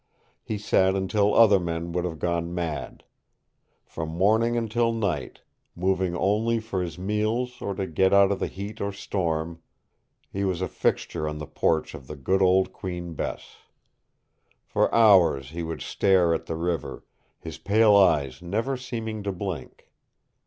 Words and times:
He 0.41 0.57
sat 0.57 0.95
until 0.95 1.31
other 1.35 1.59
men 1.59 1.91
would 1.91 2.05
have 2.05 2.17
gone 2.17 2.55
mad. 2.55 3.03
From 3.85 4.09
morning 4.09 4.57
until 4.57 4.91
night, 4.91 5.41
moving 5.75 6.15
only 6.17 6.59
for 6.59 6.81
his 6.81 6.97
meals 6.97 7.61
or 7.61 7.75
to 7.75 7.85
get 7.85 8.11
out 8.11 8.31
of 8.31 8.41
heat 8.41 8.81
or 8.81 8.91
storm, 8.91 9.61
he 10.33 10.43
was 10.43 10.59
a 10.59 10.67
fixture 10.67 11.29
on 11.29 11.37
the 11.37 11.45
porch 11.45 11.93
of 11.93 12.07
the 12.07 12.15
Good 12.15 12.41
Old 12.41 12.73
Queen 12.73 13.13
Bess. 13.13 13.57
For 14.65 14.91
hours 14.91 15.51
he 15.51 15.61
would 15.61 15.83
stare 15.83 16.33
at 16.33 16.47
the 16.47 16.55
river, 16.55 17.05
his 17.37 17.59
pale 17.59 17.95
eyes 17.95 18.41
never 18.41 18.77
seeming 18.77 19.21
to 19.21 19.31
blink. 19.31 19.87